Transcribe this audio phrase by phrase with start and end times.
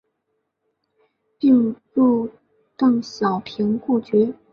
[1.37, 2.27] 并入
[2.75, 4.33] 邓小平故居。